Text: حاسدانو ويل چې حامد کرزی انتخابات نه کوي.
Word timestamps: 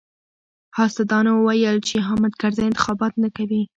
حاسدانو 0.77 1.33
ويل 1.47 1.77
چې 1.87 1.95
حامد 2.07 2.33
کرزی 2.41 2.63
انتخابات 2.67 3.13
نه 3.23 3.29
کوي. 3.37 3.61